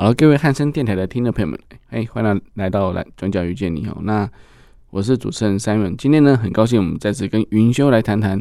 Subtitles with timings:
[0.00, 1.58] 好了，各位汉声电台的听众朋友们，
[1.90, 3.96] 哎，欢迎来到来转角遇见你哦。
[4.02, 4.30] 那
[4.90, 8.40] 我是主持人 Simon，今天呢，很高兴我们再次跟云修来谈谈，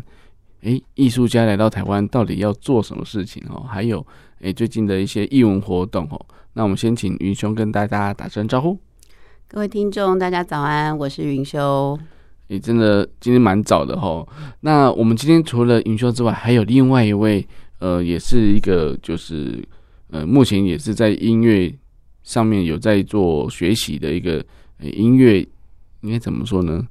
[0.61, 3.65] 哎，艺术家来到台湾到底要做什么事情哦？
[3.67, 4.05] 还有，
[4.39, 6.25] 哎，最近的一些艺文活动哦。
[6.53, 8.77] 那我们先请云修跟大家打声招呼。
[9.47, 11.97] 各位听众，大家早安，我是云修。
[12.49, 14.27] 哎，真的今天蛮早的哦。
[14.59, 17.47] 那我们今天除了云修之外，还有另外一位，
[17.79, 19.67] 呃，也是一个就是。
[20.09, 21.73] 呃，目前也是在音乐
[22.23, 24.43] 上面有在做学习的一个
[24.79, 25.45] 音乐，
[26.01, 26.87] 应该怎么说呢？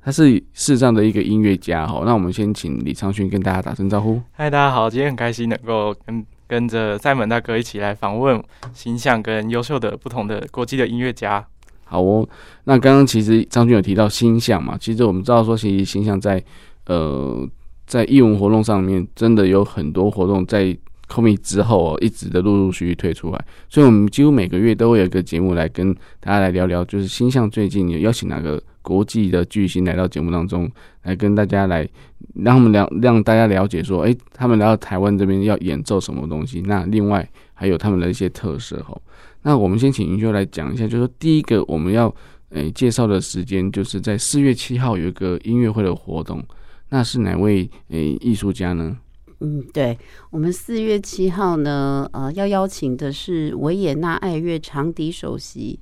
[0.00, 2.02] 他是视障的一个音乐家哈。
[2.06, 4.22] 那我们先请李昌勋跟大家打声招呼。
[4.30, 8.40] 嗨，大家好，今天很开心能够跟跟着赛门大哥一起来访问
[8.72, 11.44] 形象跟优秀的不同的国际的音乐家。
[11.82, 12.28] 好哦，
[12.62, 16.40] 那刚刚其实张军有提到星象嘛，其实我们知道说，其实星象在
[16.86, 17.44] 呃
[17.86, 20.76] 在艺文活动上面真的有很多活动在。
[21.08, 30.70] COVID 之后哦，一直的陆陆续续推出来，所以我们几乎每个月都会有一个节目来跟大家来聊聊，就是星象最近有邀请哪个国际的巨星来到节目当中，
[31.02, 31.88] 来跟大家来
[32.34, 36.60] 让他们了让大家了解说，哎，他们来到台湾这边要演奏什么东西？
[36.62, 38.96] 那另外还有他们的一些特色哈。
[39.42, 42.12] 那我们先请云修来讲一下，就是第一个我们要
[42.50, 46.42] 诶介绍的时间，就是在四月七号有一个音乐会的活动，
[46.88, 48.96] 那是哪位诶艺术家呢？
[49.40, 49.98] 嗯，对，
[50.30, 55.78] 我们四月七号呢，呃，要邀请的是维也纳爱乐长笛首席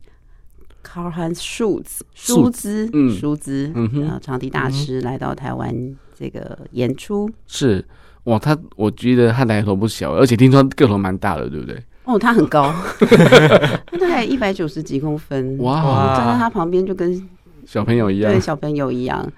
[0.84, 7.30] Karl-Heinz Schulze 舒兹，嗯，舒兹，嗯哼，长笛大师来到台湾这个演出。
[7.46, 7.84] 是。
[8.24, 11.78] 哇，他我觉得他来头不小，而且听说个头蛮大的，对不对？
[12.05, 12.72] 哦，他很高，
[13.86, 17.22] 他大概一百九十几公分，哇，站在他旁边就跟
[17.66, 19.30] 小朋友一样，对，小朋友一样。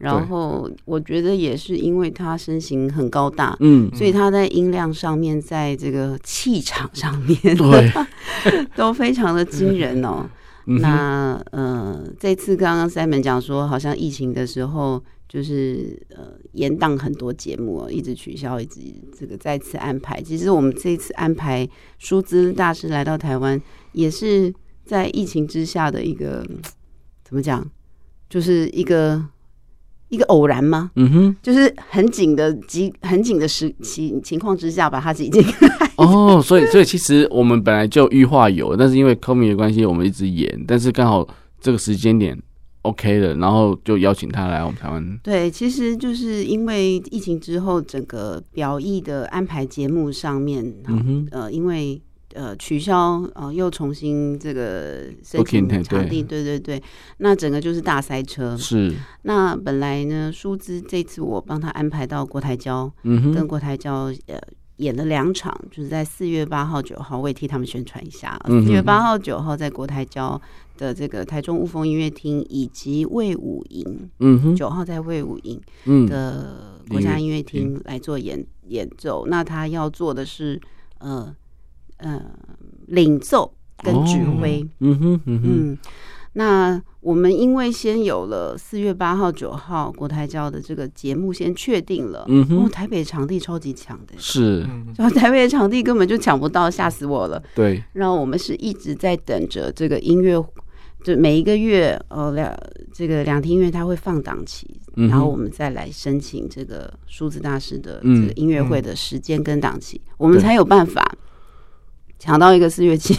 [0.00, 7.92] 然后我觉得也是因为他身形很高大，嗯，所以他在音量上面，在这个气场上面，对，
[8.74, 10.26] 都非常的惊人哦。
[10.64, 18.80] 嗯、那呃，这次刚刚 Simon 讲说，好像疫情的时候，就是呃延档很多节目，一直取消，一直
[19.14, 20.22] 这个再次安排。
[20.22, 21.68] 其实我们这次安排
[21.98, 23.60] 舒兹大师来到台湾，
[23.92, 24.50] 也是
[24.86, 26.42] 在疫情之下的一个
[27.22, 27.62] 怎么讲，
[28.30, 29.22] 就是一个。
[30.10, 30.90] 一个偶然吗？
[30.96, 35.90] 嗯哼，就是很紧的急，很紧的时情情况之下把它挤进来。
[35.96, 41.26] 哦，所以所以其实我们本来就预化有，但是因为 COVID 的关系，我们一直延，但是刚好
[41.60, 42.38] 这个时间点
[42.82, 45.18] OK 了，然后就邀请他来我们台湾。
[45.22, 52.00] 对，其实就是因为疫情之后，整个表艺的安排节目上面，嗯哼，呃，因为。
[52.34, 56.80] 呃，取消呃，又重新这个申请场地，对对对，
[57.18, 58.56] 那整个就是大塞车。
[58.56, 64.38] 是，那本来呢，舒兹这次我帮他安排到国台交，嗯哼，跟国台交呃
[64.76, 68.40] 演了两场，就是在四月八号、九号，我也替他们宣传一下。
[68.46, 70.40] 四、嗯、月八号、九号在国台交
[70.78, 75.60] 的这个台中雾峰音乐厅，以及魏武营，嗯哼，九号在魏武营
[76.06, 79.26] 的国家音乐厅来做演演奏。
[79.26, 80.60] 那他要做的是
[80.98, 81.34] 呃。
[82.00, 82.22] 呃，
[82.88, 83.52] 领奏
[83.82, 85.78] 跟指挥，哦，嗯哼，嗯哼，嗯，
[86.34, 94.60] 那我们因为先有了四月八号、九号国台交的这个节目先确定了，嗯哼，台北场地超级强的，是，
[94.96, 97.42] 然后台北的场地根本就抢不到，吓死我了。
[97.54, 100.34] 对，然后我们是一直在等着这个音乐，
[101.02, 102.54] 就每一个月，呃，两
[102.92, 111.02] 这个两厅音乐它会放档期，嗯，然后我们再来申请这个数字大师的这个音乐会的时间跟档期，嗯，我们才有办法。
[112.22, 113.16] 抢到一个四月七，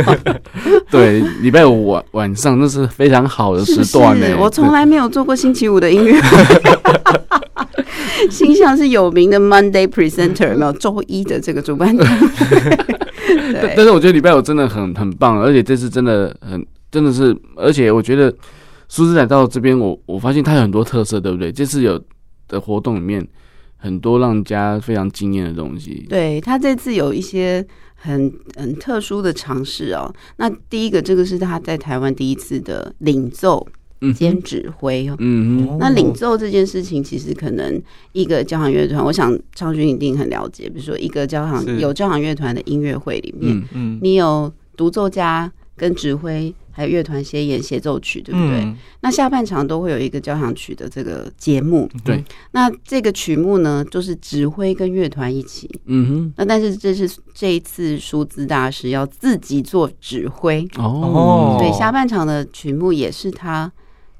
[0.90, 4.36] 对，礼拜五晚晚上那是非常好的时段呢。
[4.38, 7.00] 我从来没有做过星期五的音乐会，
[8.30, 12.06] 形象是有名的 Monday Presenter，没有周一的这个主办单
[13.26, 18.30] 对，但是我觉得礼拜五真的很很棒，而且这次真的很真的是，而且我觉得
[18.90, 21.50] 舒兹来到这边，我我发现他有很多特色，对不对？
[21.50, 21.98] 这次有
[22.48, 23.26] 的活动里面
[23.78, 26.04] 很多让家非常惊艳的东西。
[26.10, 27.66] 对，他这次有一些。
[28.02, 30.12] 很很特殊的尝试哦。
[30.36, 33.66] 那第一个，这个是他在台湾第一次的领奏
[34.14, 35.14] 兼指挥哦。
[35.18, 35.78] 嗯嗯。
[35.78, 37.80] 那领奏这件事情，其实可能
[38.12, 40.68] 一个交响乐团，我想昌勋一定很了解。
[40.68, 46.54] 比如说，一个交响有交响乐团的音乐会里面，嗯，你有独奏家跟指挥。
[46.72, 48.60] 还有乐团协演协奏曲，对不对？
[48.60, 51.88] 嗯、那下半场都会有一个交响曲的这个节目。
[52.04, 55.68] 对，那这个曲目呢，就是指挥跟乐团一起。
[55.86, 56.32] 嗯哼。
[56.36, 63.70] 那但是这是这一次舒兹大师要自己做指挥哦，所以下半场的曲目也是他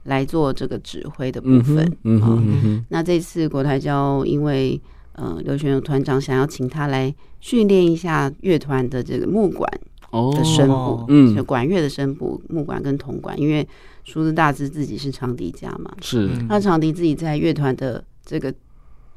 [0.05, 1.77] 来做这个指挥的部分。
[2.05, 2.85] 嗯哼，嗯哼。
[2.89, 4.81] 那这次国台交因为
[5.13, 9.71] 呃刘玄友团长想要请他来训练一下乐团的这个木管。
[10.11, 13.67] 的声部，哦、嗯，就管乐的声部，木管跟铜管，因为
[14.05, 18.53] 舒兹大志自己是长笛家嘛，是，那长笛自己在乐团的这个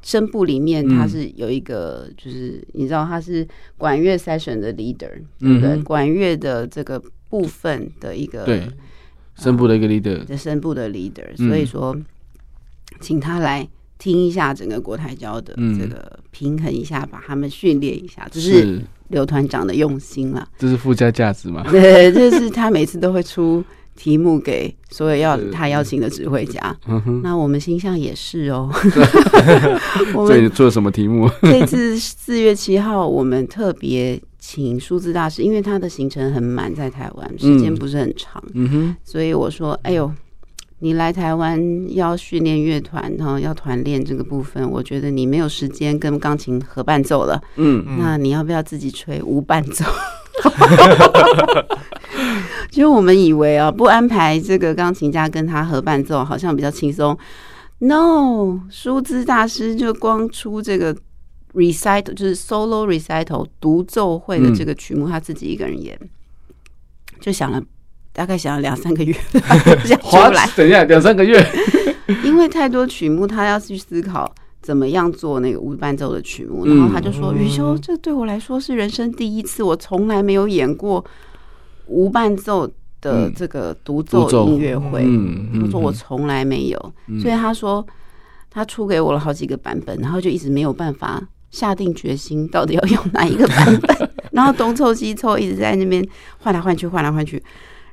[0.02, 3.46] 声部里面，他是有一个，就是、嗯、你知道他是
[3.76, 5.70] 管乐 section 的 leader，对不对？
[5.70, 8.68] 嗯、管乐的这个部分的一个对
[9.34, 11.96] 声部的一个 leader，的声部的 leader，所以说，
[13.00, 13.68] 请他来。
[13.96, 20.48] 听一下整个国台交的这个平衡一下，嗯、把他们训练一下，这是刘团长的用心了。
[20.58, 21.64] 这是附加价值吗？
[21.70, 23.62] 对，这是他每次都会出
[23.96, 26.76] 题目给所有要他邀请的指挥家。
[27.22, 28.70] 那我们星象也是哦。
[30.12, 31.30] 所以做什么题目？
[31.42, 38.42] 这次四月七号，我们特别请数字大师，因为他的行程很满，在台湾时间不是很长。
[38.54, 40.10] 嗯哼，所以我说，哎呦。
[40.80, 47.40] 你来台湾要训练乐团，然后要团练这个部分，我觉得你没有时间跟钢琴合伴奏了。
[47.56, 49.84] 嗯，那你要不要自己吹无伴奏？
[52.70, 57.16] 其实我们以为啊，不安排这个钢琴家跟他合伴奏，好像比较轻松。
[57.78, 60.94] No，舒兹大师就光出这个
[61.54, 65.98] recital，就是 solo recital 独奏会的这个曲目，他自己一个人演，
[67.20, 67.62] 就想了。
[68.14, 69.12] 大概想了两三个月，
[70.00, 70.48] 出来。
[70.56, 71.44] 等一下，两三个月，
[72.24, 74.32] 因为太多曲目，他要去思考
[74.62, 76.64] 怎么样做那个无伴奏的曲目。
[76.64, 81.04] 然后他就说：“宇修，这对我来说是人生第一次，我从来没有演过
[81.86, 82.70] 无伴奏
[83.00, 87.84] 的这个独奏音乐会。”嗯他说：“我从来没有。”所以他说
[88.48, 91.20] 他出给我了好几个版本，然后就一直没有办法
[91.50, 96.06] 下定决心到底要用哪一个版本， 然后东凑西凑，一直在那边
[96.38, 97.42] 换来换去，换来换去。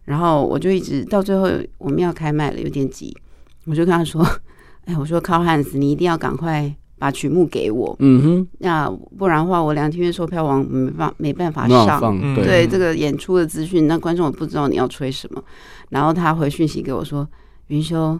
[0.05, 3.15] 然后我就一直到最后我们要开麦了，有点急，
[3.65, 4.25] 我就跟他说
[4.85, 11.99] ：“哎，我说 Carl Hans，你一定要赶快把曲目给我，嗯哼，那不然的话，我两天院售票网没办没办法上，
[12.35, 15.43] 对，对这个演出的资讯，那观众也不知道你要吹什么。”
[15.89, 17.27] 然后他回讯息给我说
[17.67, 18.19] ：“云修，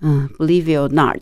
[0.00, 1.18] 嗯，Believe it or not。”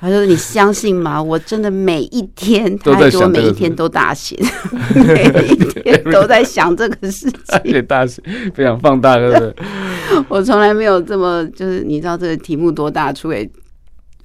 [0.00, 1.22] 他说：“你相信吗？
[1.22, 4.36] 我真的每一天，他还说每一天都大写，
[4.94, 7.30] 每一天都在想这个事
[7.64, 8.20] 情，大写，
[8.54, 9.54] 非常放大，对不对？
[10.28, 13.48] 我从来没有这么，就是你知道这个题目多大，出给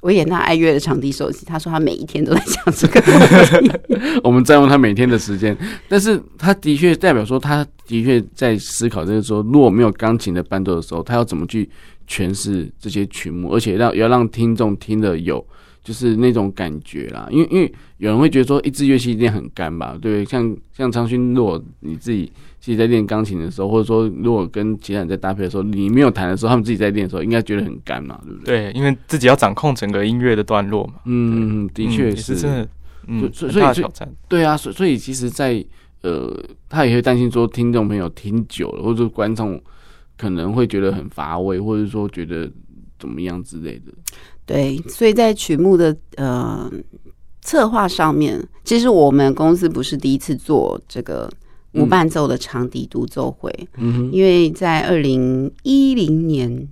[0.02, 1.46] 维也纳爱乐的场地首席。
[1.46, 4.20] 他说他每一天都在想这个问题。
[4.24, 5.56] 我们占用他每天的时间，
[5.88, 11.70] 但是他的确代表说，他的确在思考，就是说，如果没有钢琴的伴奏的时候，他要怎么去。”
[12.12, 15.44] 诠释这些曲目，而且让要让听众听得有
[15.82, 17.26] 就是那种感觉啦。
[17.32, 19.98] 因为因为有人会觉得说一支乐器一定很干吧？
[20.02, 22.30] 对，像像昌勋，如果你自己
[22.60, 28.72] 自己在练钢琴的时候，或者说如果跟其他人在搭配的时候，你没有弹的时候，他们自己在练的时候，应该觉得很干嘛，对不对？
[28.72, 30.96] 对，因为自己要掌控整个音乐的段落嘛。
[31.06, 32.68] 嗯，的确是，真的，
[33.08, 33.86] 嗯，所以所以
[34.28, 35.66] 对啊，所以所以其实在，在
[36.02, 39.62] 呃，他也会担心说听众朋友听久了，或者说观众。
[40.22, 42.48] 可能会觉得很乏味，或者说觉得
[43.00, 43.92] 怎么样之类的。
[44.46, 46.72] 对，所以在曲目的呃
[47.42, 51.28] 策划上面，其实我们公司不是第一次做这个
[51.74, 53.52] 无伴奏的长笛独奏会。
[53.78, 56.68] 嗯哼，因为在二零一零年。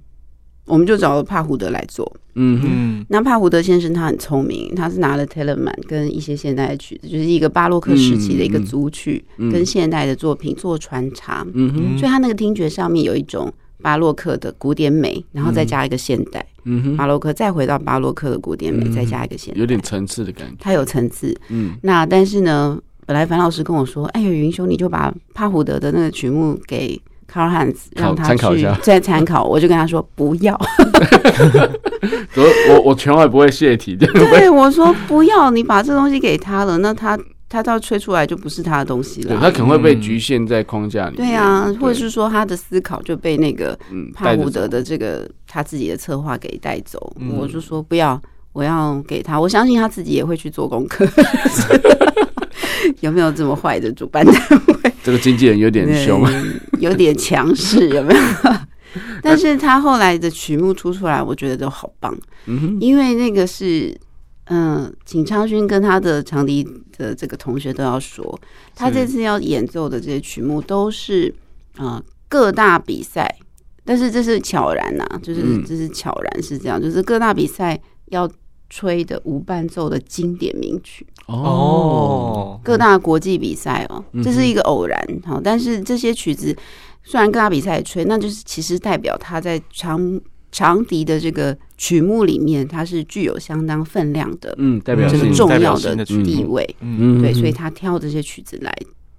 [0.69, 3.05] 我们就找了帕胡德来做，嗯哼。
[3.09, 11.97] 那帕胡德先生他很聪明，他是拿了 Telemann 跟一些现代的曲子，就是一个巴洛克时期的一个组曲，跟现代的作品做穿插，嗯哼。
[11.97, 16.95] 所以他那个听觉上面有一种巴洛克的古典美，然后再加一个现代，嗯哼。
[16.97, 20.55] 巴洛克再回到巴洛克的古典美，再加一个现代，有点层次的感觉。
[20.59, 21.71] 他有层次，嗯。
[21.81, 27.01] 那但是呢，本来樊老师跟我说，哎呦，云兄，你就把帕胡德的那个曲目给。
[27.31, 30.59] Karl Hans 让他去 再参考，我就跟他说不要。
[32.35, 39.37] 我我我从来不会泄题，对，对我说不要，你把这东西给他了，那他他到吹出来就不是他的东西了。
[39.39, 41.17] 他可能会被局限在框架里。
[41.17, 43.77] 对啊，或者是说他的思考就被那个
[44.13, 47.13] 帕胡德的这个他自己的策划给带走。
[47.37, 48.19] 我就说不要，
[48.53, 51.07] 我要给他，我相信他自己也会去做功课。
[53.01, 54.35] 有没有这么坏的主办单
[54.83, 54.91] 位？
[55.09, 56.23] 这个经纪人有点凶，
[56.77, 58.21] 有点强势，有没有？
[59.23, 62.15] 但是他后来的曲目出出来，我觉得都好棒。
[62.45, 63.97] 嗯，因为那个是，
[64.45, 66.63] 嗯，请昌勋跟他的长笛
[66.95, 68.39] 的这个同学都要说，
[68.75, 71.33] 他这次要演奏的这些曲目都是
[71.77, 73.35] 啊、呃、各大比赛，
[73.83, 78.29] 但是这是悄然呐、啊，就是这是悄然是这样，就是各大比赛要。
[78.71, 81.03] 吹的无伴奏的经典名曲
[81.37, 85.39] 哦，各大国际比赛哦，这是一个偶然哈。
[85.43, 86.55] 但是这些曲子
[87.03, 90.19] 虽然各大比赛吹，那就是其实代表他在长
[90.51, 98.75] 长笛的这个曲目里面，它是具有相当分量的，嗯，代表这个重要的地位，嗯，对，所以他挑这些曲子来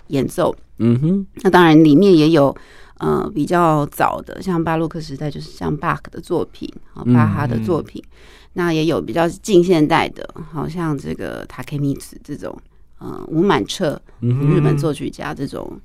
[0.09, 0.55] 演奏。
[0.79, 2.55] 嗯哼，那当然里面也有
[2.99, 8.03] 呃比较早的，像巴洛克时代，就是像巴克的作品啊，巴哈的作品。
[8.03, 8.11] 嗯、
[8.55, 12.57] 那也有比较近现代的，好像这个塔克米茨这种，
[12.99, 15.79] 呃，吴满彻，日本作曲家这种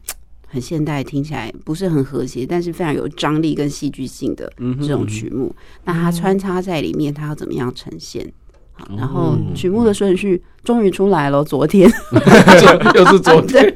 [0.47, 5.53] 很现代，听起来不是很和谐，但是非常有张力跟戏剧性的这种曲目。
[5.57, 8.31] 嗯、那它穿插在里面，它要怎么样呈现？
[8.73, 11.89] 好，然后曲目的顺序终于出来了，昨天
[12.95, 13.75] 又是昨天，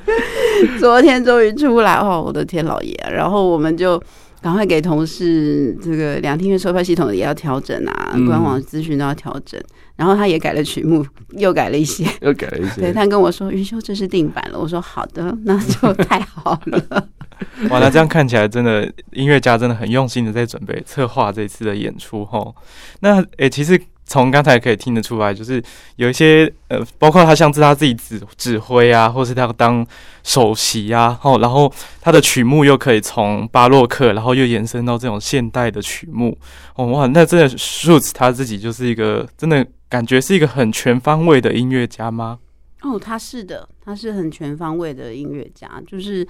[0.80, 2.94] 昨天终于出来哦，我的天老爷！
[3.12, 4.02] 然后我们就
[4.42, 9.60] 赶快给同事这个两厅院售票系统也要调整啊，嗯、官网资讯都要调整。
[9.96, 11.04] 然后他也改了曲目，
[11.36, 12.80] 又改了一些，又改了一些。
[12.80, 17.08] 对，他跟我说：“云修，这是定版了。”我说：“好的，那就太好了。
[17.68, 22.54] ”哇，那这样看起来真的音乐家真的很用心的在准备策划这次的演出哈。
[23.00, 23.78] 那诶、欸，其实。
[24.10, 25.62] 从刚才可以听得出来，就是
[25.94, 29.86] 有一些呃，包括他像是他自己指指挥啊，或是他当
[30.24, 36.36] 首席啊，哦，然后他的曲目又可以从巴洛克，然后又延伸到这种现代的曲目，
[36.74, 42.40] 哦哇，那真的 Schultze 他自己就是一个真的感觉是一个很全方位的音乐家吗？
[42.82, 46.26] 哦，他是的，他是很全方位的音乐家，就是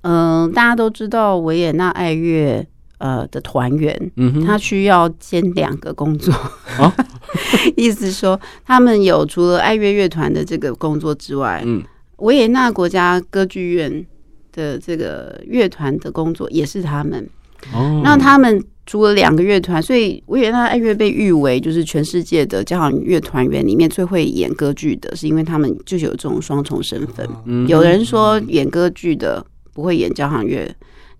[0.00, 2.66] 嗯、大家都知道维也纳爱乐。
[3.00, 6.30] 呃的团员，嗯，他需要兼两个工作，
[6.78, 6.94] 啊、
[7.74, 11.82] 意思说他们有除了爱乐乐团的这个工作之外，嗯，
[12.18, 14.06] 维也纳国家歌剧院
[14.52, 17.26] 的这个乐团的工作也是他们。
[17.72, 27.26] 哦，那他们除了两个乐团，所以维也纳爱乐被誉为就是全世界的交响乐团员里面最会演歌剧的，是因为他们就有这种双重身份。
[27.46, 29.42] 嗯，有人说演歌剧的
[29.72, 30.70] 不会演交响乐，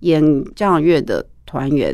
[0.01, 0.23] 演
[0.55, 1.25] 交响乐的。
[1.51, 1.93] 团员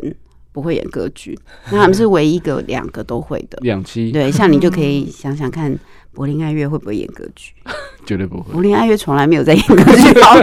[0.51, 1.37] 不会演歌剧，
[1.71, 4.11] 那他们是唯一一个两个都会的两期。
[4.11, 5.75] 对，像你就可以想想看，
[6.13, 7.53] 柏林爱乐会不会演歌剧？
[8.05, 8.53] 绝对不会。
[8.53, 10.35] 柏林爱乐从来没有在演歌剧，好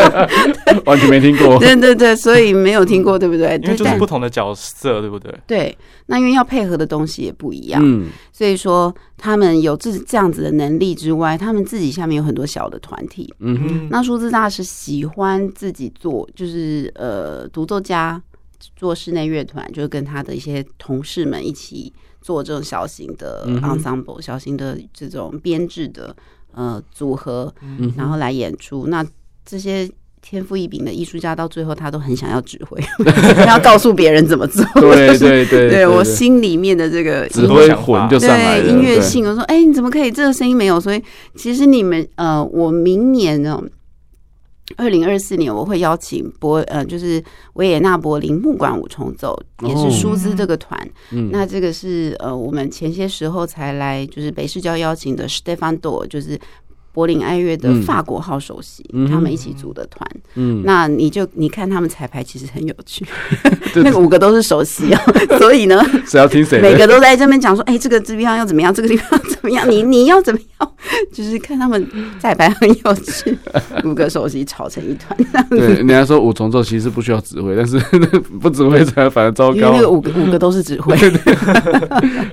[0.86, 1.58] 完全没听过。
[1.58, 3.58] 对对对，所以没有听过，对不对？
[3.62, 5.34] 因为就是不同的角色，对不对？
[5.46, 13.88] 对，那因为要配合的东西也不一样，嗯，所以说他们有自这样子的能力之外，他们自己下面有很多小的团体，嗯哼。
[13.90, 18.22] 那舒兹大师喜欢自己做，就是呃，独奏家。
[18.76, 26.14] 做室内乐团，就是跟他的一些同事们一起做这种小型的 ensemble、嗯、小型的这种编制的
[26.54, 28.86] 呃组合，嗯、然后来演出。
[28.86, 29.04] 那
[29.44, 29.90] 这些
[30.20, 32.80] 天赋异禀的艺术家，到最后他都很想要指挥，
[33.46, 34.64] 要告诉别人怎么做。
[34.74, 40.80] 对对对，对 我心里面的这个指挥魂就上来音乐性，我说，哎，你怎么可以这个声音没有？
[40.80, 41.02] 所以
[41.34, 43.62] 其实你们呃，我明年呢。
[44.76, 47.22] 二零二四年我会邀请柏呃，就是
[47.54, 50.78] 维也纳柏林木管五重奏，也是舒兹这个团。
[51.30, 56.38] 那这个是呃，我们前些时候才来，就是北市交邀请的 Stefan Dor，就是。
[56.92, 60.06] 柏林爱乐的法国号首席，嗯、他们一起组的团。
[60.34, 63.04] 嗯，那你就你看他们彩排其实很有趣，
[63.76, 65.02] 那个五个都是首席啊，
[65.38, 66.60] 所以呢，谁要听谁？
[66.60, 70.72] 每个都在这边讲说，哎、欸，这个地方要怎么样，这个地方要怎么样，你你要怎么样？
[71.12, 71.86] 就是看他们
[72.18, 73.36] 彩排很有趣，
[73.84, 75.16] 五个首席吵成一团。
[75.48, 77.78] 对，你还说五重奏其实不需要指挥，但是
[78.40, 79.56] 不指挥才反而糟糕。
[79.56, 80.96] 因为那个五个五个都是指挥。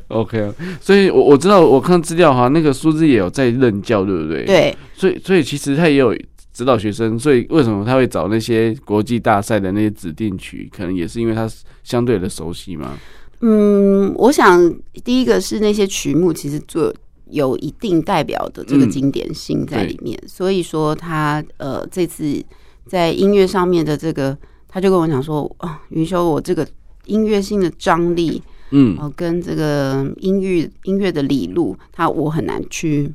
[0.08, 0.52] OK，
[0.82, 4.46] 所以我我知道，我看资料哈，那个苏志也有在任教，对不对？
[4.50, 6.12] 对，所以所以其实他也有
[6.52, 11.48] 指导学生，所以为什么他会找那些国际大赛的那些指定曲，可能也是因为他
[11.84, 12.98] 相对的熟悉嘛。
[13.42, 16.92] 嗯，我想第一个是那些曲目其实做
[17.30, 22.44] 有一定代表的这个经典性在里面，嗯、所以说他呃这次
[22.88, 24.36] 在音乐上面的这个，
[24.68, 26.68] 他就跟我讲说啊，云修，我这个
[27.06, 28.42] 音乐性的张力，
[28.72, 33.10] 嗯，跟这个音乐音乐的理路，他我很难去。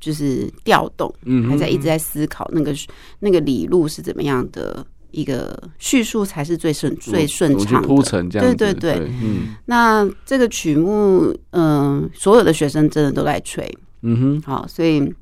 [0.00, 1.14] 就是调动，
[1.48, 2.74] 还在一直在思考那个
[3.18, 9.08] 那个理路是怎么样的一个叙述才是最顺最顺畅的铺陈，这样对对对。
[9.22, 13.70] 嗯，那这个曲目，嗯，所有的学生真的都在吹，
[14.02, 15.12] 嗯哼，好，所以。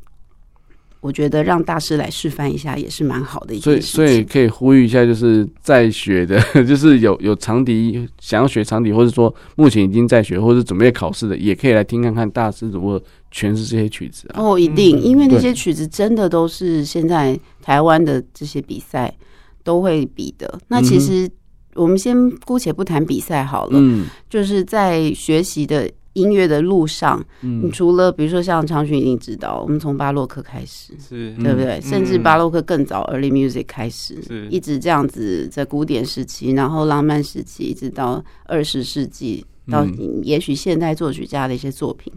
[1.01, 3.91] 我觉得让大师来示范一下也是蛮好的一件事情。
[3.95, 12.99] 所以，所以可以呼吁一下，就是在学的， 就是有有长笛想要学长笛，或者说目前已经在学，或者准备考试的，也可以来听看看大师如何
[13.33, 14.43] 诠释这些曲子啊。
[14.43, 19.15] 哦，一定，因为那些曲子真的都是现在台湾的这些比赛
[19.63, 20.59] 都会比的。
[20.67, 21.31] 那其实
[21.75, 25.89] 我们先姑且不谈比赛好了，嗯，就是在学习的。
[26.15, 31.81] 音乐的路上，你除了比如说像长勋一定知道，我们从巴洛克开始，是对不对？
[31.81, 34.49] 甚至巴洛克更早，early music 开始，是。
[34.51, 39.87] 一直这样子在古典时期，然后浪漫时期，一直到二十世纪，到
[40.23, 42.13] 也许现代作曲家的一些作品，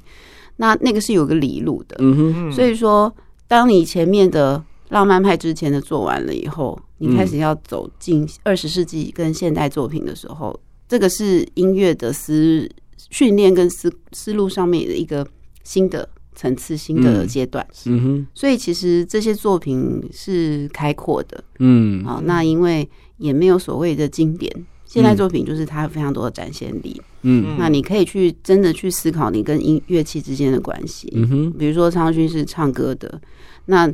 [0.57, 1.97] 那那个是有个理路的。
[1.99, 3.13] 嗯哼，所以说，
[3.47, 12.69] 当你前面的浪漫派之前的做完了以后，你开始要走进二十世纪跟现代作品的时候，嗯、这个是音乐的思
[13.09, 15.25] 训练跟思思路上面的一个
[15.63, 17.65] 新的层次、新的阶段。
[17.85, 21.43] 嗯哼，所以其实这些作品是开阔的。
[21.59, 24.53] 嗯，好，那因为也没有所谓的经典，
[24.85, 27.01] 现代作品就是它有非常多的展现力。
[27.23, 31.11] 嗯，那你可以去真的去思考你跟音乐器之间的关系。
[31.15, 33.21] 嗯哼，比如说昌勋是唱歌的，
[33.65, 33.91] 那。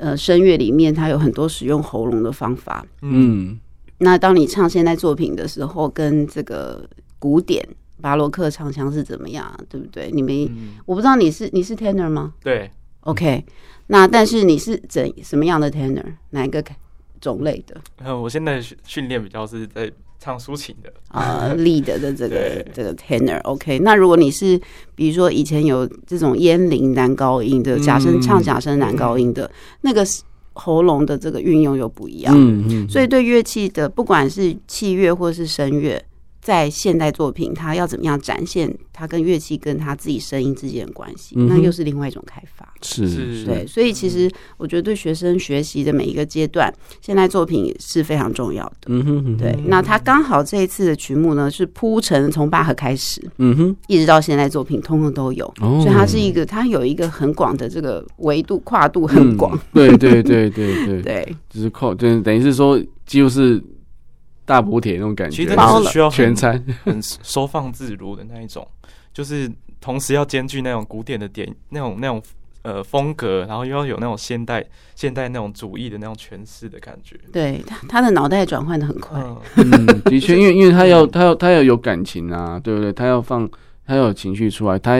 [0.00, 2.86] 呃，声乐里面它有很多使用喉咙的方法。
[3.02, 3.58] 嗯，
[3.98, 6.88] 那当你唱现代作品的时候，跟这个
[7.18, 7.68] 古典
[8.00, 10.10] 巴洛克唱腔是怎么样，对不对？
[10.12, 12.34] 你们，嗯、我不知道你是你是 tenor 吗？
[12.42, 13.44] 对，OK。
[13.88, 16.04] 那但是你是怎什么样的 tenor？
[16.30, 16.62] 哪一个
[17.20, 17.80] 种类的？
[18.04, 19.90] 呃，我现在训训练比较是在。
[20.20, 23.78] 唱抒情的啊，lead 的这个这个 tenor，OK。
[23.78, 24.60] 那如果你是
[24.96, 29.48] 比如说以前有这种烟铃男高音的假声唱假声男高音的
[29.82, 30.04] 那个
[30.54, 32.88] 喉咙的这个运用又不一样，嗯嗯。
[32.88, 36.04] 所以对乐器的不管是器乐或是声乐。
[36.48, 41.34] 在现代作品，他要怎么样展现他跟乐器跟他自己声音之间的关系？
[41.36, 42.66] 嗯、那又是另外一种开发。
[42.80, 43.66] 是是，对。
[43.66, 48.86] 所以其实我觉得对学生学习的每一个阶段，现代作品是非常重要的。
[48.86, 49.54] 嗯哼，哼，对。
[49.66, 55.44] 那他刚好这一次的曲目呢，是铺陈从巴赫开始，嗯哼，一直到现代作品，通通都有。
[55.60, 55.82] 哦。
[55.82, 59.54] 所以它是一个，它有一个很广的这个维度，跨度很广。
[59.54, 63.62] 嗯、对对对对对 对，就是靠，就是等于是说，几乎是。
[64.48, 68.66] 大补铁那种感觉，其实真的是需要全餐，很收放自如的那一种，
[69.12, 72.22] 就是同时要兼具那种古典的点，那种那种
[72.62, 74.64] 呃风格，然后又要有那种现代
[74.94, 77.14] 现代那种主义的那种诠释的感觉。
[77.30, 79.22] 对他，他的脑袋转换的很快。
[79.56, 82.90] 嗯，的确， 因为因为他要他要他要有感情啊，对不对？
[82.90, 83.46] 他要放
[83.86, 84.98] 他要有情绪出来，他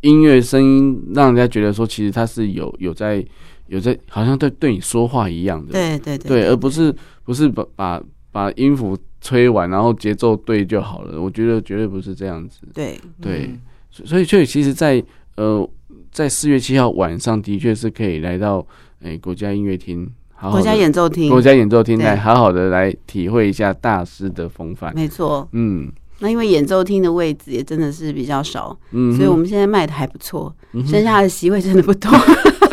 [0.00, 3.22] 音乐声音让人家觉得说，其实他是有有在
[3.66, 5.72] 有在，好像在对你说话一样的。
[5.72, 8.02] 对对对，对，而不是不是把把。
[8.30, 11.20] 把音符吹完，然后节奏对就好了。
[11.20, 12.60] 我觉得绝对不是这样子。
[12.72, 15.70] 对对，嗯、所以所以其实在，在呃，
[16.12, 18.58] 在四月七号晚上，的确是可以来到
[19.00, 24.94] 诶、欸、国家音乐厅，好好国家演奏厅，国家演奏厅来好好的来体会一下大师的风范。
[24.94, 32.10] 没错，嗯，那因为演奏厅的位置也真的是比较少，嗯，所以我们现在卖的还不错，嗯、剩下的席位真的不多。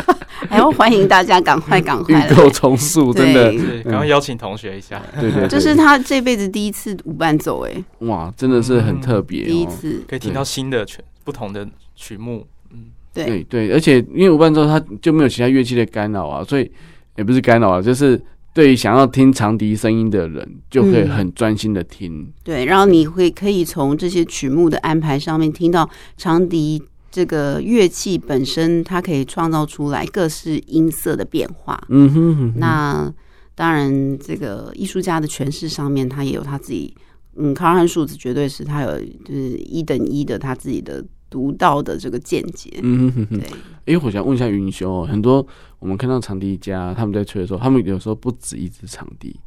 [0.50, 3.52] 还要欢迎大家赶快赶快预购重塑，真的，
[3.84, 5.02] 赶快邀请同学一下。
[5.20, 10.02] 对对，这是他这辈子第一次舞伴奏，哎，哇，真的是很特别，第一次。
[10.08, 12.46] 可以听到新的曲，不同的曲目。
[12.72, 13.42] 嗯，对。
[13.44, 16.70] 对，而且因为舞伴奏，它就没有其他乐器的干扰啊，所以
[17.16, 18.20] 也不是干扰啊，就是
[18.54, 22.32] 对于想要听长笛声音的人，就可以很专心的听。
[22.42, 26.82] 对，然后你会可以从这些曲目的安排上面听到长笛。
[27.16, 31.82] 这个乐器本身，它可以创造出来各式音色的变化。
[31.88, 33.10] 嗯哼，哼，那
[33.54, 36.94] 当然，这个艺术家的诠释上面，他也有他自己。
[37.36, 42.70] 嗯，康汉数字绝对是他有就是一等一的他自己的独到的这个见解。
[42.82, 43.94] 嗯哼，哼，哼，对。
[43.94, 45.46] 哎，我想问一下云修，很多
[45.78, 49.40] 我们看到长笛家他们在吹的时候，他们有时候不止一支长笛，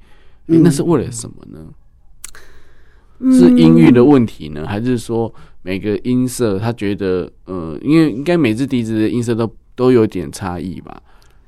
[0.48, 1.68] 嗯、那是为了什么呢？
[3.32, 5.32] 是音域的问题呢，还是说
[5.70, 11.00] 每个音色他觉得呃，因为应该每支笛子的音色都都有点差异吧？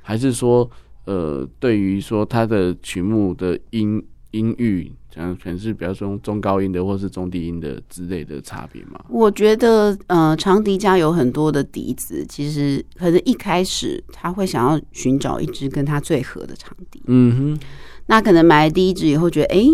[0.04, 0.70] 还是说
[1.06, 9.04] 呃，对于说他的曲目的音音域，讲可能是比较说中高音的，或是中低音的之类的差别吗？
[9.10, 17.02] 我觉得呃，长笛家有很多的笛子，其实可能一开始他会想要寻找一支跟他最合的长笛。
[17.08, 17.60] 嗯哼，
[18.06, 19.66] 那可能买了第一支以后觉得，哎。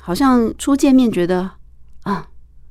[0.00, 1.50] 好像初见面觉得
[2.04, 2.28] 啊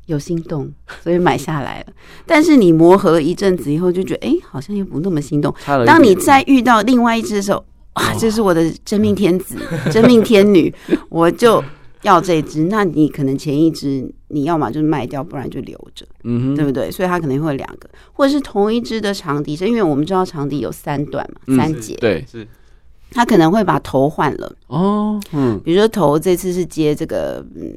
[0.07, 0.69] 有心动，
[1.03, 1.93] 所以买下来了。
[2.25, 5.53] 但是你磨合了一阵子以后，就觉得哎、欸，好像又不那么心动。
[5.85, 9.55] 当你再遇到另外一只的时候，哇，这是我的真命天子、
[9.91, 10.73] 真命天女，
[11.09, 11.63] 我就
[12.01, 12.63] 要这只。
[12.65, 16.89] 那你可能前一只你要么就是卖掉，不然就留着，嗯哼，对不对？
[16.89, 22.47] 所以它可能会有两个，或者是同一只的长笛，是因为我们知道长笛有三段嘛，嗯、三节，对，是。
[23.11, 24.51] 他可能会把头换了。
[24.67, 27.73] 哦，嗯，比如说头这次是接这个嗯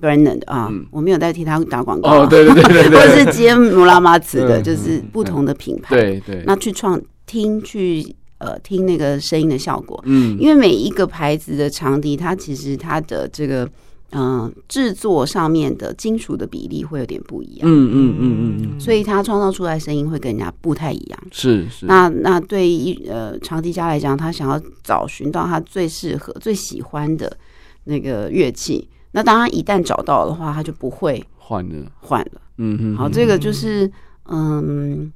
[0.00, 8.04] Brennan 啊，嗯、我没有在替他打广告、啊，哦，对对对对，对， 或者是接穆拉玛茨的，就是不同的品牌，对对，那去创听去
[8.38, 13.68] 呃听那个声音的效果，嗯，因为每一个牌子的长笛，它其实它的这个。
[14.12, 21.20] 嗯，制作上面的金属的比例会有点不一样，嗯嗯嗯嗯，所以它创造出来声音会跟人家不太一样。
[21.30, 27.36] 是是，那那对于呃长笛家来讲，他想要找寻到他最适合、最喜欢的
[27.84, 32.40] 那个乐器，那当他一旦找到的话，他就不会换了，换了。
[32.58, 33.90] 嗯嗯，好，这个就是
[34.28, 35.12] 嗯，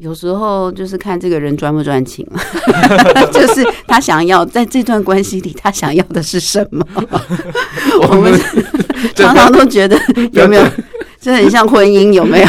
[0.00, 2.26] 有时候就是看这个人专不专情，
[3.30, 6.82] 就是他想要在这段关系里，他想要的是什么？
[8.08, 8.32] 我们
[9.14, 10.00] 常常都觉得
[10.32, 10.64] 有没有？
[11.20, 12.48] 这很像婚姻，有没有？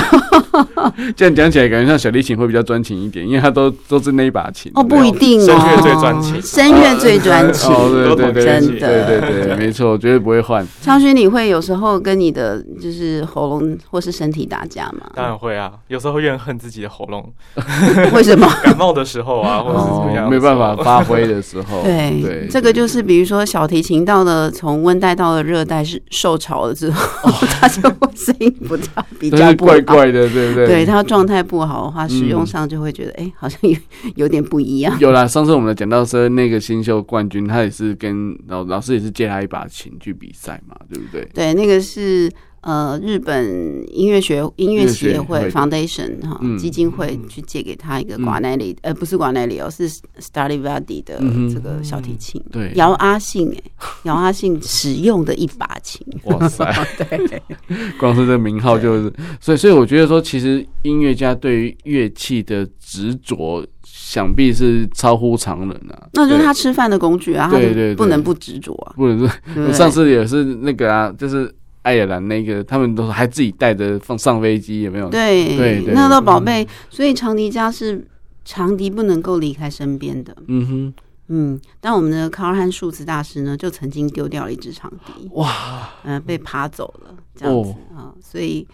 [1.15, 4.71] 这样讲起来，感觉像小提琴会比较专情一点，因为他都都是那一把琴。
[4.75, 7.69] 哦，不一定哦，声乐最专情，声乐最专情。
[7.69, 10.65] 哦，对对对，真的，对对对，没错，绝对不会换。
[10.81, 15.11] 昌勋，你会有时候跟你的就是喉咙或是身体打架吗？
[15.15, 17.31] 当然会啊，有时候会怨恨自己的喉咙。
[18.13, 18.47] 为什么？
[18.63, 21.81] 感冒的时候啊，或者是怎么样，没办法发挥的时候。
[21.83, 29.53] 对对，这个就是比如说小提琴到了从温带到了热带是受潮了之后，它就会声音不太比较。
[29.55, 30.67] 怪怪的，对不对？
[30.67, 33.77] 对，他状态不好的话，使用上就会觉得，哎、嗯，好像有
[34.15, 34.97] 有点不一样。
[34.99, 41.27] 有啦，上次我们讲到说，那个新秀冠军，他也是跟老老师也是借他一把琴去比赛嘛，对不对？
[41.33, 42.31] 对，那个是。
[42.61, 51.19] 呃，日本音乐学音乐协会 Foundation 哈基金会去借给他一个瓜奈里，呃，不是瓜奈里哦，是 Stradivari 的
[51.51, 52.39] 这个小提琴。
[52.51, 53.71] 对，姚阿信哎，
[54.05, 56.05] 姚阿信使用的一把琴。
[56.25, 56.63] 哇塞，
[57.09, 57.41] 对，
[57.97, 66.07] 光是这个名号就是，所以所以我觉得说，其实音乐家对于乐器的执着，想必是超乎常人啊。
[66.13, 69.73] 那就是他吃饭的工具啊，对对，不能不执着啊，不能是。
[69.73, 71.51] 上次也是那个啊，就是。
[71.83, 75.09] 爱尔兰那个，他们都还自己带着放上飞机，有没有？
[75.09, 76.67] 对对对，那都宝贝。
[76.91, 78.07] 所以长笛家是
[78.45, 80.35] 长笛不能够离开身边的。
[80.47, 80.93] 嗯哼，
[81.29, 81.61] 嗯。
[81.79, 85.27] 但我们的卡尔汉数字大师呢，就曾经丢掉了一支长笛。
[85.31, 88.13] 哇，嗯，被爬走了，这样子啊。
[88.21, 88.67] 所以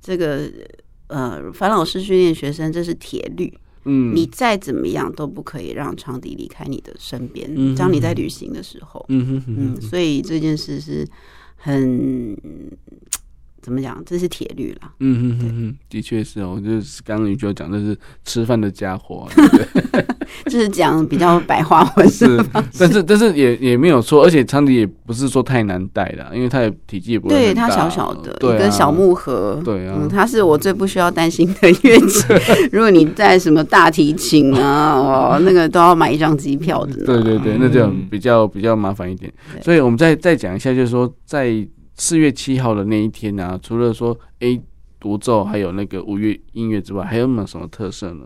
[0.00, 0.50] 这个
[1.08, 3.52] 呃，樊老师训练学生，这是铁律。
[3.84, 7.74] 嗯，你再怎么样都不可以让长笛离开你的身边。
[7.74, 11.06] 当你在旅行的时候，嗯哼嗯，所以这件事是。
[11.64, 12.36] 很
[13.64, 14.00] 怎么讲？
[14.04, 14.90] 这是铁律了。
[15.00, 16.60] 嗯嗯嗯嗯，的确是哦。
[16.62, 19.26] 就是刚刚你就讲，这是吃饭的家伙，
[20.44, 22.38] 就是讲比较白话文是，
[22.78, 32.22] 但是但是也也没有错，而且长笛也不是说太难带的，因为它的体积也不对，它小小的一个小木盒，对啊，它是我最不需要担心的乐器。
[32.70, 37.02] 如果你带什么大提琴啊，哦，那个都要买一张机票的。
[37.06, 39.32] 对对对，那就比较比较麻烦一点。
[39.62, 41.66] 所以我们再再讲一下，就是说在。
[41.96, 44.60] 四月七号的那一天呢、啊，除了说 A
[44.98, 48.24] 独奏还有那个五月音乐之外，还有没有什么特色呢？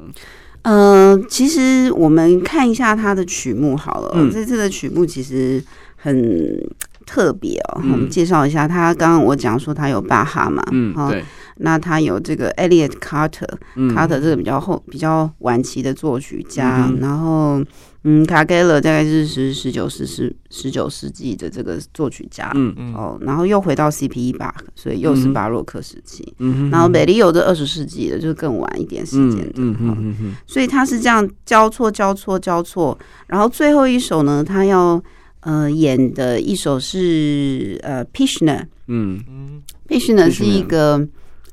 [0.63, 4.13] 呃，其实我们看一下它的曲目好了。
[4.15, 5.63] 嗯，这次的曲目其实
[5.97, 6.59] 很
[7.07, 7.81] 特别哦。
[7.83, 11.25] 嗯、我们介绍一下，他刚刚我讲说他有巴哈嘛，嗯，对。
[11.57, 17.63] 那他有这个 Elliott Carter，Carter 这个比较后比较晚期的作曲家，嗯、然后。
[18.05, 22.73] 嗯，卡盖勒大概是十十九世十十九世纪的这个作曲家，嗯。
[22.77, 24.33] 嗯，哦，然后又回到 C.P.E.
[24.35, 35.03] 巴赫，所以又是巴洛克时期，嗯，然后美利有的二十世纪的就是更晚一点时间的，嗯嗯嗯嗯，所以他是这样交错交错交错，然后最后一首呢，他要
[35.41, 39.21] 呃演的一首是呃 Pishner，嗯。
[39.29, 41.05] 嗯，Pishner 是一个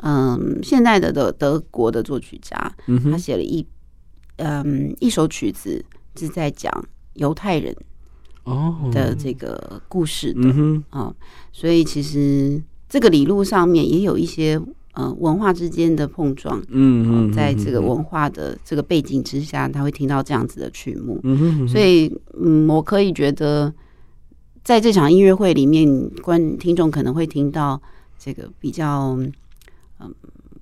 [0.01, 3.65] 嗯现代的德德国的作曲家，嗯，他写了一
[4.37, 5.83] 嗯一首曲子。
[6.15, 6.71] 是在讲
[7.13, 7.75] 犹太人
[8.43, 8.89] 哦。
[8.91, 10.49] 的这个故事的
[10.89, 11.13] 啊，
[11.51, 14.61] 所以其实这个理路上面也有一些
[14.93, 23.73] 呃文化之间的碰撞，嗯嗯，在这个文化的这个背景之下，他会听到这样子的曲目，嗯，所以嗯，我可以觉得
[24.63, 27.81] 在这场音乐会里面，观听众可能会听到
[28.17, 29.17] 这个比较
[29.99, 30.13] 嗯。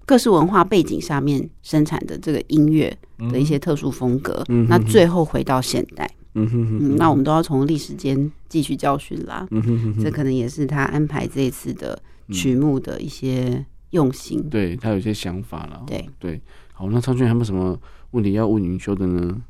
[0.05, 2.95] 各式文化背景下面生产的这个音乐
[3.31, 11.97] 的一些特殊风格，嗯、那最后回到现代，嗯哼哼嗯，那我们都要从历史间继续教训啦，嗯哼哼哼，这可能也是他安排这一次的
[12.29, 16.09] 曲目的一些用心，嗯、对他有些想法了，对。
[16.19, 16.41] 对，
[16.73, 17.79] 好，那昌俊还有没有什么
[18.11, 19.41] 问题要问云修的呢？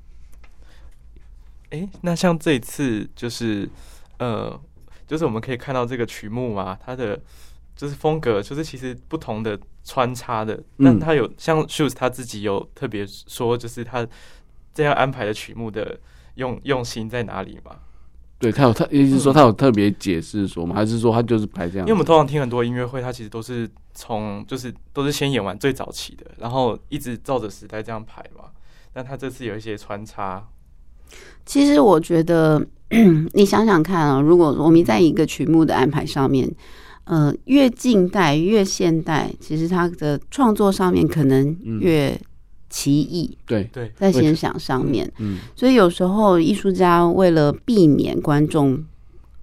[1.71, 3.67] 哎、欸，那像这一次就是
[4.19, 4.59] 呃，
[5.07, 7.19] 就是我们可以看到这个曲目嘛，它的。
[7.75, 14.07] 就是风格，就是其实不同的穿插的，但他有像 Schultz 他自己有特别说，就是他
[14.73, 15.99] 这样安排的曲目的
[16.35, 17.75] 用用心在哪里吗？
[18.39, 20.73] 对他有他意思是说他有特别解释说吗？
[20.73, 21.85] 还是说他就是排这样？
[21.87, 28.45] 因为我们通常听很多音乐会，他其实都是从就是都是先演完最早期的，然后一直照着时代这样排嘛。
[28.93, 30.47] 但他这次有一些穿插。
[31.45, 32.65] 其实我觉得，
[33.33, 36.49] 你想想看啊，如果我们在一个曲目的安排上面。
[37.05, 42.17] 呃，越近代越现代，其实他的创作上面可能越
[42.69, 43.37] 奇异。
[43.45, 48.81] 对对，在欣赏上面，嗯，所以有时候艺术家为了避免观众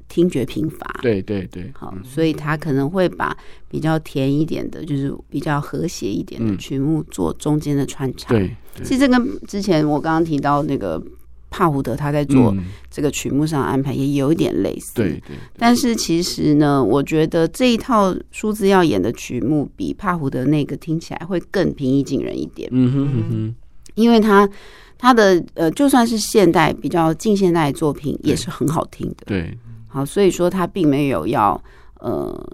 [0.09, 0.99] 听觉贫乏。
[1.03, 3.37] 对对对，好，所以他可能会把
[3.69, 8.31] 比较甜一点的，就是比较和谐一点的曲目做中间的穿插。
[8.31, 11.03] 对，其实这跟之前我刚刚提到那个。
[11.51, 12.57] 帕胡德他在做
[12.89, 15.37] 这个曲目上的安排也有一点类似，对对。
[15.59, 22.69] 但是其实呢，我觉得这一套舒兹要演的曲目比帕胡德那个听起来会更平易近人一点。
[22.73, 23.55] 嗯哼
[23.97, 24.49] 因为他
[24.97, 29.25] 他的呃，就算是现代比较近现代作品，也是很好听的。
[29.27, 29.59] 对，
[29.89, 31.61] 好，所以说他并没有要
[31.99, 32.49] 呃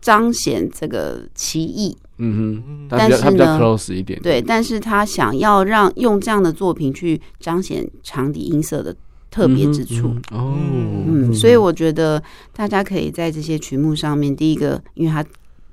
[0.00, 1.96] 彰显这个奇异。
[2.18, 8.94] 嗯哼，但是呢，close 一点，对，但是他想要让用这样的作品去彰显长笛音色的
[9.30, 10.08] 特别之处。
[10.32, 10.56] 哦，
[11.06, 15.24] 嗯，所以我觉得大家可以在这些曲目上面，第一个，因为它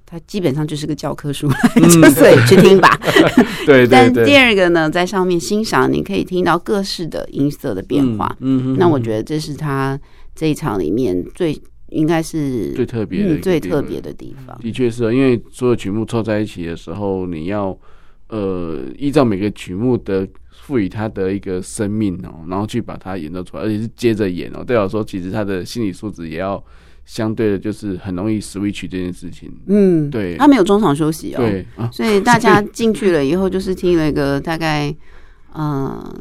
[0.05, 1.49] 它基本上就是个教科书，
[2.13, 2.99] 所以去听吧。
[3.65, 8.37] 对，但第二个呢，在上面欣赏，你可以听到各式的音色的变化。
[8.39, 9.99] 嗯，那我觉得这是他
[10.35, 11.59] 这一场里面最。
[11.89, 14.57] 应该是最特别的、嗯、最特别的地方。
[14.59, 17.77] 的确是，因为所有曲目凑在一起的时候，你要
[18.29, 24.63] 呃依照每个曲目的赋予它的一个生命哦，然后去把它演奏出来，而且是接着演哦。
[24.63, 26.61] 代表说，其实他的心理素质也要
[27.05, 29.51] 相对的，就是很容易 switch 这件事情。
[29.67, 31.37] 嗯，对，他没有中场休息哦。
[31.37, 34.93] 对，所以大家进去了以后，就是听了一个大概
[35.53, 36.11] 呃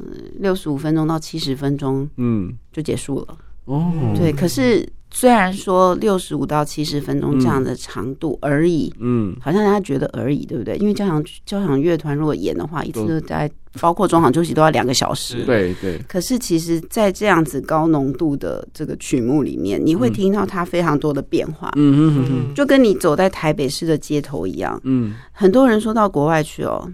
[0.40, 3.38] 六十五分钟到七十分钟，嗯，就结束了。
[3.64, 4.86] 哦，对，可是。
[5.16, 10.76] 虽然说六十五到七十分钟这样的长度而已，嗯，好像大家觉得而已，对不对？
[10.78, 13.48] 因为交响交响乐团如果演的话，一次在
[13.80, 15.98] 包括中场休息都要两个小时，对对。
[16.08, 26.90] 可是其实，在这样子高浓度的这个曲目里面，你会听到它非常多的变化，嗯嗯嗯，就跟你走在台北市的街头一样，嗯，很多人说到国外去哦。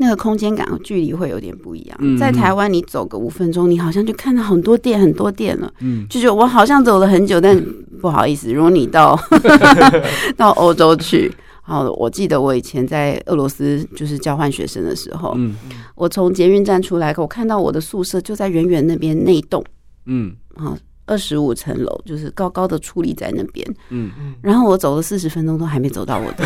[0.00, 1.96] 那个空间感和距离会有点不一样。
[2.00, 5.70] 嗯、在台湾，你走个五分钟，你好像就看到很多店，很多店了。
[5.80, 7.62] 嗯，就觉得我好像走了很久，但
[8.00, 9.14] 不好意思，如果你到
[10.38, 15.54] 到欧洲去，好，我记得我以前在俄罗斯就是交换学生的时候，嗯，
[15.94, 19.62] 我从捷运站出来，我看到我的宿舍就在远远那边那栋，
[20.06, 26.44] 嗯，好，二十五层楼，就是高高的矗立在那边，嗯嗯，然后我走了四十分钟都还没走到我的。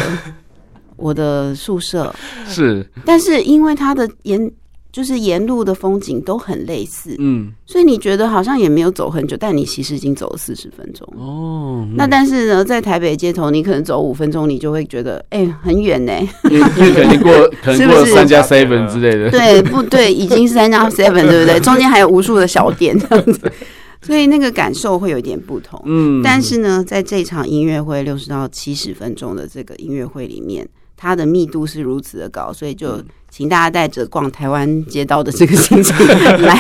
[0.96, 2.14] 我的宿舍
[2.46, 4.50] 是，但是因为它的沿
[4.92, 11.84] 就是沿路的风景都很类似，嗯，所以你觉得好像也没有走很久，但你其实已经走了四十分钟哦。
[11.96, 20.14] 那但是呢，在台北街头，你可能走五分钟，你就会觉得哎、欸、很远呢、欸，因为肯定过可能过了三家 seven 之类的，对不对？
[20.14, 21.58] 已经是三家 seven 对不对？
[21.58, 23.52] 中间还有无数的小店这样子。
[24.00, 35.94] 所以那个感受会有点不同，嗯，但是呢，在这场音乐会六十到七十分钟的这个音乐会里面，它的密度是如此的高，所以就请大家带着逛台湾街道的这个心情
[36.42, 36.58] 来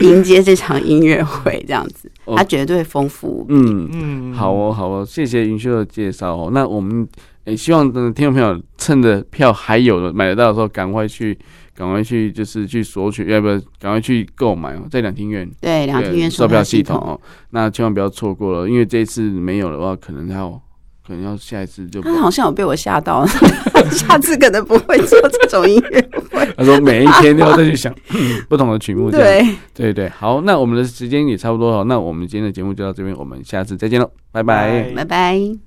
[0.00, 3.44] 迎接这场音乐会，这样子，它绝对丰富。
[3.48, 6.50] 嗯嗯，好哦好哦，谢谢云秀的介绍哦。
[6.52, 7.06] 那我们
[7.44, 11.38] 也希望的听众朋友趁着票还有的买得到的时候，赶快去。
[11.78, 20.60] 赶快去，就是去索取，要不要赶快去购买哦，在两厅院对两厅院售票系统哦，那千万不要错过了，因为这一次没有的话，可能要
[21.08, 22.02] 可能要下一次就。
[22.02, 23.26] 他好像有被我吓到，
[23.90, 26.46] 下次可能不会做这种音乐会。
[26.56, 27.92] 他说每一天都要再去想
[28.48, 29.42] 不同的曲目，对
[29.74, 35.58] 对对，好，那我们的时间也差不多了，那我们今天的节目就到这边，我们下次再见喽，拜拜，拜拜。